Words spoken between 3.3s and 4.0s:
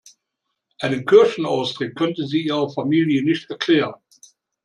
erklären.